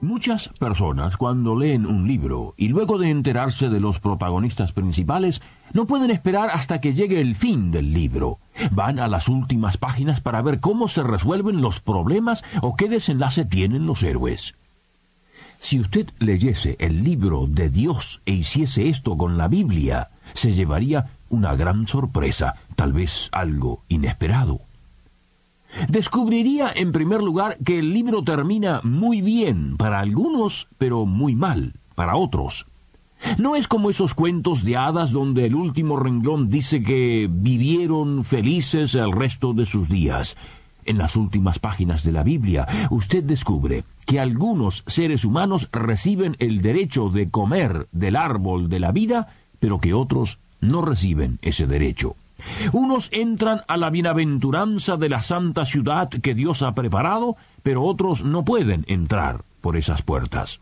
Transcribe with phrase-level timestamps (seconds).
[0.00, 5.88] Muchas personas cuando leen un libro y luego de enterarse de los protagonistas principales, no
[5.88, 8.38] pueden esperar hasta que llegue el fin del libro.
[8.70, 13.44] Van a las últimas páginas para ver cómo se resuelven los problemas o qué desenlace
[13.44, 14.54] tienen los héroes.
[15.58, 21.10] Si usted leyese el libro de Dios e hiciese esto con la Biblia, se llevaría
[21.28, 24.60] una gran sorpresa, tal vez algo inesperado
[25.88, 31.74] descubriría en primer lugar que el libro termina muy bien para algunos, pero muy mal
[31.94, 32.66] para otros.
[33.36, 38.94] No es como esos cuentos de hadas donde el último renglón dice que vivieron felices
[38.94, 40.36] el resto de sus días.
[40.84, 46.62] En las últimas páginas de la Biblia usted descubre que algunos seres humanos reciben el
[46.62, 49.28] derecho de comer del árbol de la vida,
[49.60, 52.16] pero que otros no reciben ese derecho.
[52.72, 58.24] Unos entran a la bienaventuranza de la santa ciudad que Dios ha preparado, pero otros
[58.24, 60.60] no pueden entrar por esas puertas.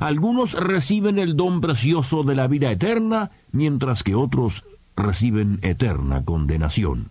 [0.00, 4.64] Algunos reciben el don precioso de la vida eterna, mientras que otros
[4.96, 7.10] reciben eterna condenación.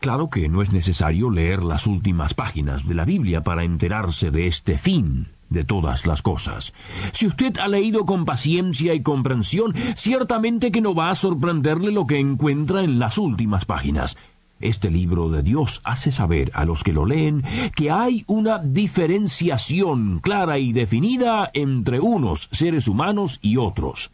[0.00, 4.46] Claro que no es necesario leer las últimas páginas de la Biblia para enterarse de
[4.46, 6.72] este fin de todas las cosas.
[7.12, 12.06] Si usted ha leído con paciencia y comprensión, ciertamente que no va a sorprenderle lo
[12.06, 14.16] que encuentra en las últimas páginas.
[14.60, 17.42] Este libro de Dios hace saber a los que lo leen
[17.74, 24.10] que hay una diferenciación clara y definida entre unos seres humanos y otros.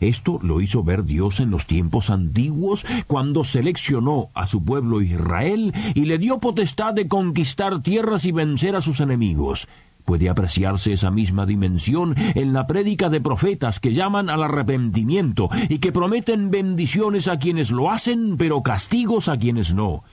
[0.00, 5.72] Esto lo hizo ver Dios en los tiempos antiguos, cuando seleccionó a su pueblo Israel
[5.94, 9.68] y le dio potestad de conquistar tierras y vencer a sus enemigos.
[10.04, 15.78] Puede apreciarse esa misma dimensión en la prédica de profetas que llaman al arrepentimiento y
[15.78, 20.04] que prometen bendiciones a quienes lo hacen, pero castigos a quienes no.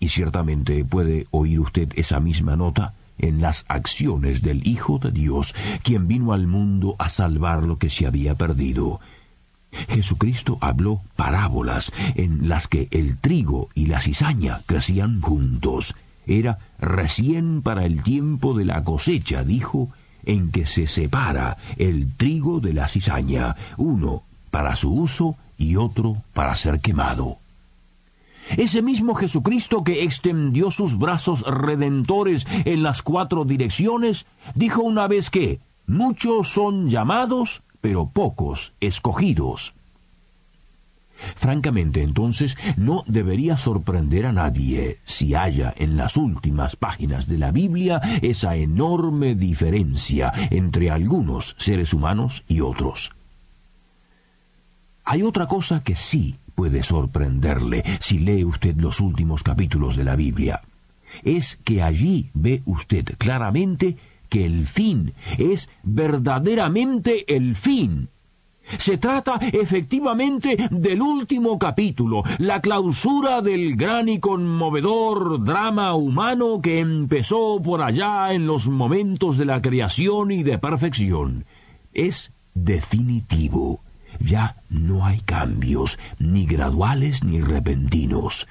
[0.00, 5.54] Y ciertamente puede oír usted esa misma nota en las acciones del Hijo de Dios,
[5.82, 9.00] quien vino al mundo a salvar lo que se había perdido.
[9.88, 15.94] Jesucristo habló parábolas en las que el trigo y la cizaña crecían juntos.
[16.26, 19.90] Era recién para el tiempo de la cosecha, dijo,
[20.24, 26.16] en que se separa el trigo de la cizaña, uno para su uso y otro
[26.32, 27.38] para ser quemado.
[28.56, 35.30] Ese mismo Jesucristo que extendió sus brazos redentores en las cuatro direcciones, dijo una vez
[35.30, 39.74] que muchos son llamados, pero pocos escogidos.
[41.36, 47.50] Francamente, entonces, no debería sorprender a nadie si haya en las últimas páginas de la
[47.50, 53.12] Biblia esa enorme diferencia entre algunos seres humanos y otros.
[55.04, 60.16] Hay otra cosa que sí puede sorprenderle si lee usted los últimos capítulos de la
[60.16, 60.62] Biblia.
[61.22, 63.96] Es que allí ve usted claramente
[64.28, 68.08] que el fin es verdaderamente el fin
[68.78, 76.80] se trata efectivamente del último capítulo, la clausura del gran y conmovedor drama humano que
[76.80, 81.44] empezó por allá en los momentos de la creación y de perfección.
[81.92, 83.80] Es definitivo.
[84.20, 88.46] Ya no hay cambios, ni graduales ni repentinos.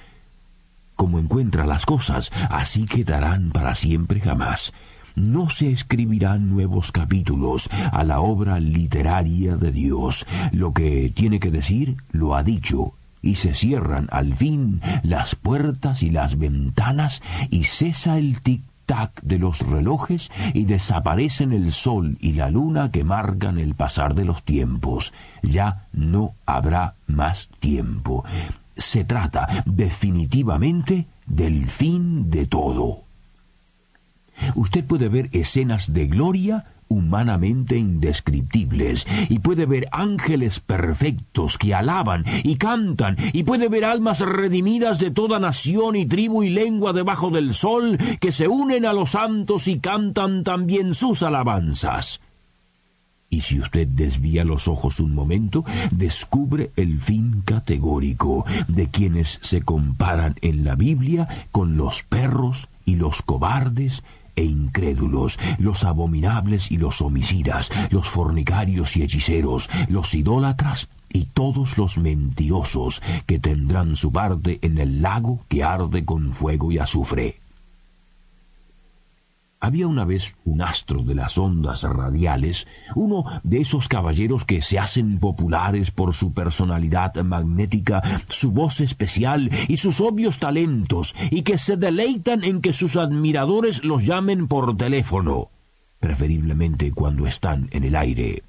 [0.96, 4.74] Como encuentra las cosas, así quedarán para siempre jamás
[5.16, 10.26] no se escribirán nuevos capítulos a la obra literaria de Dios.
[10.52, 16.04] Lo que tiene que decir lo ha dicho, y se cierran al fin las puertas
[16.04, 22.34] y las ventanas, y cesa el tic-tac de los relojes, y desaparecen el sol y
[22.34, 25.14] la luna que marcan el pasar de los tiempos.
[25.42, 28.26] Ya no habrá más tiempo.
[28.76, 33.04] Se trata definitivamente del fin de todo
[34.56, 42.24] usted puede ver escenas de gloria humanamente indescriptibles, y puede ver ángeles perfectos que alaban
[42.44, 47.32] y cantan, y puede ver almas redimidas de toda nación y tribu y lengua debajo
[47.32, 52.22] del sol, que se unen a los santos y cantan también sus alabanzas.
[53.30, 59.64] Y si usted desvía los ojos un momento, descubre el fin categórico de quienes se
[59.64, 64.04] comparan en la Biblia con los perros y los cobardes
[64.36, 71.78] e incrédulos, los abominables y los homicidas, los fornicarios y hechiceros, los idólatras y todos
[71.78, 77.43] los mentirosos que tendrán su parte en el lago que arde con fuego y azufre.
[79.64, 84.78] Había una vez un astro de las ondas radiales, uno de esos caballeros que se
[84.78, 91.58] hacen populares por su personalidad magnética, su voz especial y sus obvios talentos, y que
[91.58, 95.50] se deleitan en que sus admiradores los llamen por teléfono,
[96.02, 98.44] preferiblemente cuando están en el aire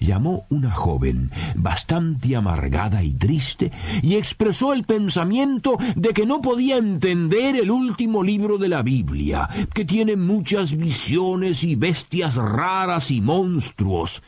[0.00, 6.76] llamó una joven bastante amargada y triste y expresó el pensamiento de que no podía
[6.76, 13.20] entender el último libro de la Biblia, que tiene muchas visiones y bestias raras y
[13.20, 14.22] monstruos.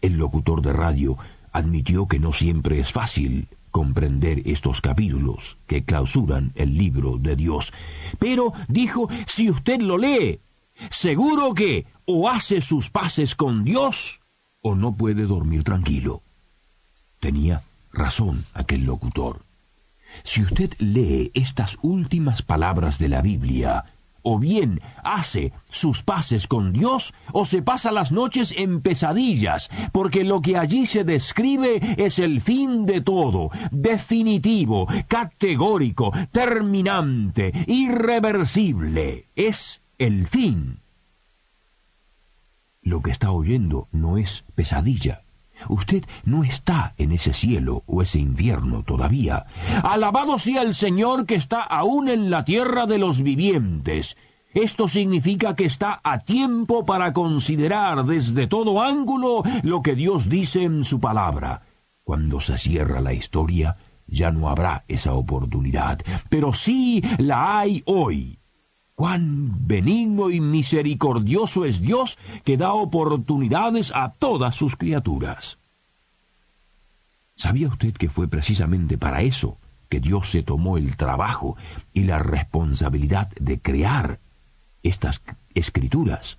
[0.00, 1.16] El locutor de radio
[1.52, 7.72] admitió que no siempre es fácil comprender estos capítulos que clausuran el libro de Dios.
[8.18, 10.40] Pero, dijo, si usted lo lee,
[10.90, 14.20] seguro que o hace sus paces con Dios
[14.64, 16.22] o no puede dormir tranquilo.
[17.20, 17.62] Tenía
[17.92, 19.42] razón aquel locutor.
[20.22, 23.84] Si usted lee estas últimas palabras de la Biblia,
[24.22, 30.24] o bien hace sus paces con Dios, o se pasa las noches en pesadillas, porque
[30.24, 39.26] lo que allí se describe es el fin de todo, definitivo, categórico, terminante, irreversible.
[39.36, 40.83] Es el fin
[42.84, 45.22] lo que está oyendo no es pesadilla.
[45.68, 49.46] Usted no está en ese cielo o ese infierno todavía.
[49.82, 54.16] Alabado sea el Señor que está aún en la tierra de los vivientes.
[54.52, 60.62] Esto significa que está a tiempo para considerar desde todo ángulo lo que Dios dice
[60.62, 61.62] en su palabra.
[62.04, 63.76] Cuando se cierra la historia,
[64.06, 68.38] ya no habrá esa oportunidad, pero sí la hay hoy.
[68.94, 75.58] Cuán benigno y misericordioso es Dios que da oportunidades a todas sus criaturas.
[77.34, 79.58] ¿Sabía usted que fue precisamente para eso
[79.88, 81.56] que Dios se tomó el trabajo
[81.92, 84.20] y la responsabilidad de crear
[84.84, 85.22] estas
[85.54, 86.38] escrituras?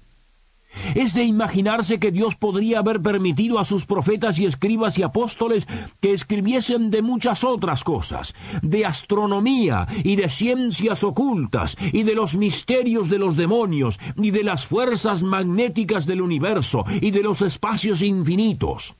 [0.96, 5.68] Es de imaginarse que Dios podría haber permitido a sus profetas y escribas y apóstoles
[6.02, 12.36] que escribiesen de muchas otras cosas, de astronomía y de ciencias ocultas y de los
[12.36, 18.02] misterios de los demonios y de las fuerzas magnéticas del universo y de los espacios
[18.02, 18.96] infinitos.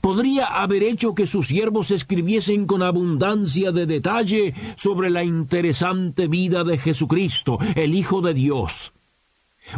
[0.00, 6.62] Podría haber hecho que sus siervos escribiesen con abundancia de detalle sobre la interesante vida
[6.62, 8.92] de Jesucristo, el Hijo de Dios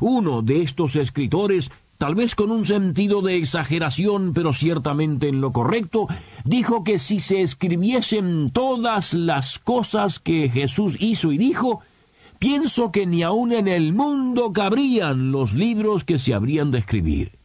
[0.00, 5.52] uno de estos escritores, tal vez con un sentido de exageración, pero ciertamente en lo
[5.52, 6.06] correcto,
[6.44, 11.80] dijo que si se escribiesen todas las cosas que Jesús hizo y dijo,
[12.38, 17.38] pienso que ni aun en el mundo cabrían los libros que se habrían de escribir.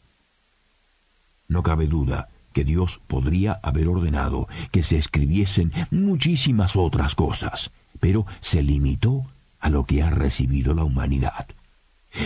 [1.48, 8.26] No cabe duda que Dios podría haber ordenado que se escribiesen muchísimas otras cosas, pero
[8.40, 9.26] se limitó
[9.60, 11.48] a lo que ha recibido la humanidad.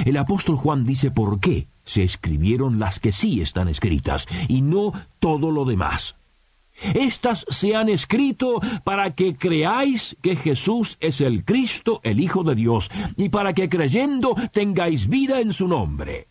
[0.05, 4.93] El apóstol Juan dice por qué se escribieron las que sí están escritas y no
[5.19, 6.15] todo lo demás.
[6.95, 12.55] Estas se han escrito para que creáis que Jesús es el Cristo, el Hijo de
[12.55, 16.27] Dios, y para que creyendo tengáis vida en su nombre.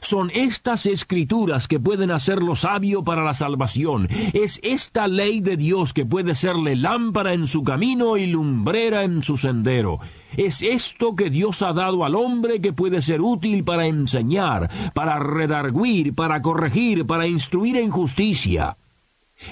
[0.00, 4.08] Son estas escrituras que pueden hacerlo sabio para la salvación.
[4.32, 9.22] Es esta ley de Dios que puede serle lámpara en su camino y lumbrera en
[9.22, 9.98] su sendero.
[10.36, 15.18] Es esto que Dios ha dado al hombre que puede ser útil para enseñar, para
[15.18, 18.76] redarguir, para corregir, para instruir en justicia.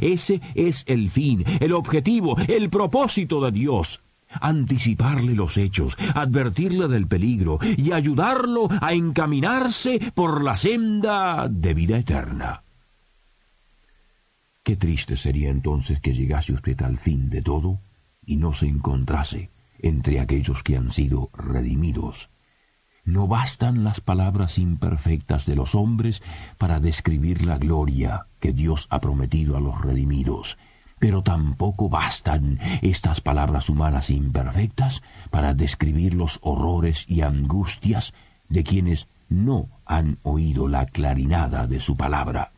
[0.00, 4.03] Ese es el fin, el objetivo, el propósito de Dios
[4.40, 11.96] anticiparle los hechos, advertirle del peligro y ayudarlo a encaminarse por la senda de vida
[11.96, 12.62] eterna.
[14.62, 17.80] Qué triste sería entonces que llegase usted al fin de todo
[18.24, 22.30] y no se encontrase entre aquellos que han sido redimidos.
[23.04, 26.22] No bastan las palabras imperfectas de los hombres
[26.56, 30.56] para describir la gloria que Dios ha prometido a los redimidos,
[31.04, 38.14] pero tampoco bastan estas palabras humanas imperfectas para describir los horrores y angustias
[38.49, 42.52] de quienes no han oído la clarinada de su palabra.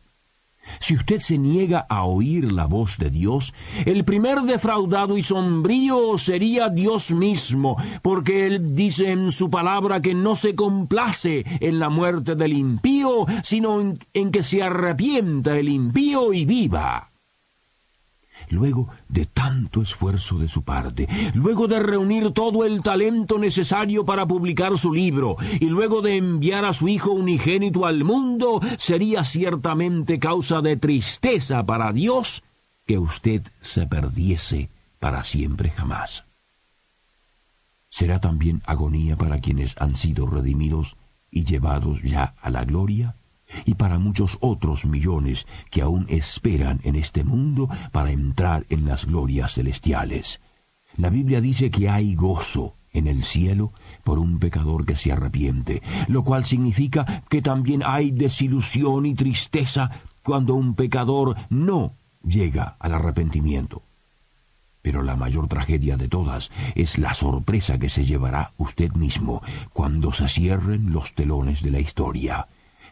[0.79, 3.53] Si usted se niega a oír la voz de Dios,
[3.85, 10.13] el primer defraudado y sombrío sería Dios mismo, porque Él dice en su palabra que
[10.13, 13.81] no se complace en la muerte del impío, sino
[14.13, 17.11] en, que se arrepienta el impío y viva.
[18.49, 24.25] Luego de tanto esfuerzo de su parte, luego de reunir todo el talento necesario para
[24.25, 30.19] publicar su libro y luego de enviar a su hijo unigénito al mundo, sería ciertamente
[30.19, 32.43] causa de tristeza para Dios
[32.85, 36.25] que usted se perdiese para siempre jamás.
[37.89, 40.97] Será también agonía para quienes han sido redimidos
[41.31, 43.15] y llevados ya a la gloria
[43.65, 49.05] y para muchos otros millones que aún esperan en este mundo para entrar en las
[49.05, 50.41] glorias celestiales.
[50.97, 53.73] La Biblia dice que hay gozo en el cielo
[54.03, 59.91] por un pecador que se arrepiente, lo cual significa que también hay desilusión y tristeza
[60.23, 63.83] cuando un pecador no llega al arrepentimiento.
[64.81, 69.41] Pero la mayor tragedia de todas es la sorpresa que se llevará usted mismo
[69.73, 72.47] cuando se cierren los telones de la historia.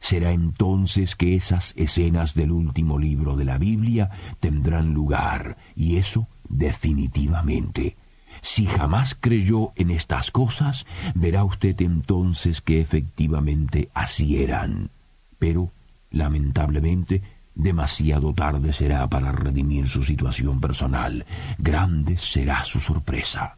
[0.06, 6.28] Será entonces que esas escenas del último libro de la Biblia tendrán lugar, y eso
[6.48, 7.98] definitivamente.
[8.40, 10.86] Si jamás creyó en estas cosas,
[11.16, 14.92] verá usted entonces que efectivamente así eran.
[15.40, 15.72] Pero,
[16.12, 17.24] lamentablemente,
[17.56, 21.26] demasiado tarde será para redimir su situación personal.
[21.58, 23.58] Grande será su sorpresa.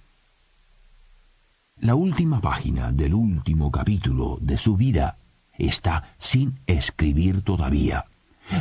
[1.82, 5.18] La última página del último capítulo de su vida
[5.58, 8.06] está sin escribir todavía.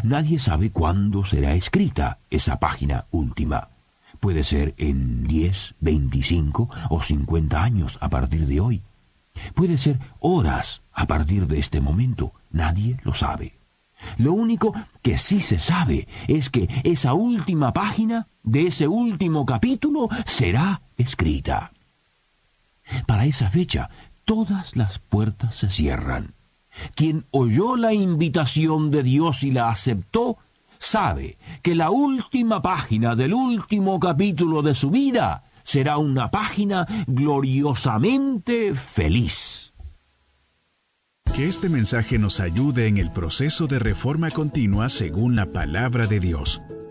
[0.02, 3.68] Nadie sabe cuándo será escrita esa página última.
[4.20, 8.82] Puede ser en 10, 25 o 50 años a partir de hoy.
[9.54, 12.32] Puede ser horas a partir de este momento.
[12.50, 13.56] Nadie lo sabe.
[14.18, 20.08] Lo único que sí se sabe es que esa última página de ese último capítulo
[20.24, 21.72] será escrita.
[23.06, 23.90] Para esa fecha,
[24.24, 26.34] todas las puertas se cierran.
[26.94, 30.38] Quien oyó la invitación de Dios y la aceptó,
[30.78, 38.74] sabe que la última página del último capítulo de su vida será una página gloriosamente
[38.74, 39.72] feliz.
[41.34, 46.20] Que este mensaje nos ayude en el proceso de reforma continua según la palabra de
[46.20, 46.62] Dios.